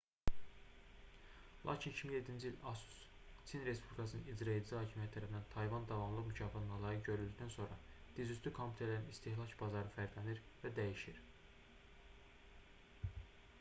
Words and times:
lakin 1.67 1.91
2007-ci 1.97 2.47
ildə 2.51 2.53
asus 2.69 3.01
çin 3.51 3.65
respublikasının 3.67 4.31
i̇craedici 4.31 4.75
hakimiyyəti 4.79 5.15
tərəfindən 5.17 5.45
tayvan 5.51 5.85
davamlılıq 5.91 6.25
mükafatına 6.31 6.79
layiq 6.85 7.03
görüldükdən 7.09 7.53
sonra 7.59 7.77
dizüstü 8.21 8.53
kompüterlərin 8.61 9.11
istehlak 9.17 9.57
bazarı 9.63 9.95
fərqlənir 9.99 10.41
və 10.65 10.73
dəyişir 10.81 11.21